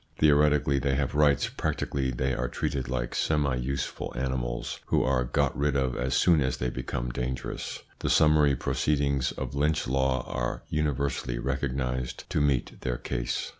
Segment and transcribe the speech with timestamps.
[0.17, 5.55] Theoretically they have rights; practically they are treated like semi useful animals, who are got
[5.55, 7.83] rid of as soon as they become dangerous.
[7.99, 13.49] The summary proceedings of Lynch law are universally recog nised to meet their case.